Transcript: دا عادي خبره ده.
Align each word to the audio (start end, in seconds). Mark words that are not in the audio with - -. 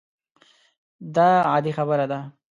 دا 1.15 1.21
عادي 1.51 1.71
خبره 1.77 2.05
ده. 2.11 2.21